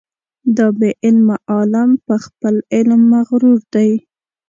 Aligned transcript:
دا 0.57 0.67
بې 0.77 0.89
علمه 1.05 1.35
عالم 1.51 1.89
په 2.05 2.15
خپل 2.25 2.55
علم 2.75 3.01
مغرور 3.13 3.59
دی. 3.73 3.91